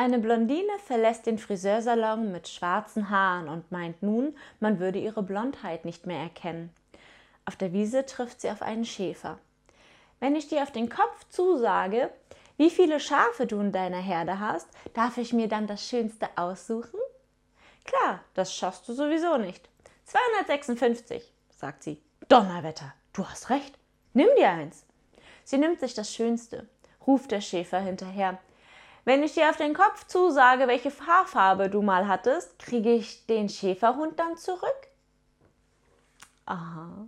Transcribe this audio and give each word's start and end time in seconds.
Eine 0.00 0.20
Blondine 0.20 0.78
verlässt 0.86 1.26
den 1.26 1.38
Friseursalon 1.38 2.30
mit 2.30 2.46
schwarzen 2.46 3.10
Haaren 3.10 3.48
und 3.48 3.72
meint 3.72 4.00
nun, 4.00 4.36
man 4.60 4.78
würde 4.78 5.00
ihre 5.00 5.24
Blondheit 5.24 5.84
nicht 5.84 6.06
mehr 6.06 6.20
erkennen. 6.20 6.72
Auf 7.44 7.56
der 7.56 7.72
Wiese 7.72 8.06
trifft 8.06 8.40
sie 8.40 8.48
auf 8.48 8.62
einen 8.62 8.84
Schäfer. 8.84 9.40
Wenn 10.20 10.36
ich 10.36 10.46
dir 10.46 10.62
auf 10.62 10.70
den 10.70 10.88
Kopf 10.88 11.28
zusage, 11.30 12.10
wie 12.58 12.70
viele 12.70 13.00
Schafe 13.00 13.44
du 13.48 13.58
in 13.58 13.72
deiner 13.72 13.98
Herde 13.98 14.38
hast, 14.38 14.68
darf 14.94 15.18
ich 15.18 15.32
mir 15.32 15.48
dann 15.48 15.66
das 15.66 15.84
Schönste 15.84 16.28
aussuchen? 16.36 17.00
Klar, 17.84 18.20
das 18.34 18.54
schaffst 18.54 18.88
du 18.88 18.92
sowieso 18.92 19.36
nicht. 19.36 19.68
256, 20.04 21.32
sagt 21.50 21.82
sie. 21.82 22.00
Donnerwetter, 22.28 22.94
du 23.14 23.26
hast 23.26 23.50
recht. 23.50 23.76
Nimm 24.12 24.28
dir 24.36 24.50
eins. 24.50 24.84
Sie 25.42 25.58
nimmt 25.58 25.80
sich 25.80 25.94
das 25.94 26.14
Schönste, 26.14 26.68
ruft 27.04 27.32
der 27.32 27.40
Schäfer 27.40 27.80
hinterher. 27.80 28.38
Wenn 29.08 29.22
ich 29.22 29.32
dir 29.32 29.48
auf 29.48 29.56
den 29.56 29.72
Kopf 29.72 30.06
zusage, 30.06 30.68
welche 30.68 30.90
Haarfarbe 30.90 31.70
du 31.70 31.80
mal 31.80 32.08
hattest, 32.08 32.58
kriege 32.58 32.92
ich 32.92 33.24
den 33.24 33.48
Schäferhund 33.48 34.20
dann 34.20 34.36
zurück? 34.36 34.88
Aha. 36.44 37.06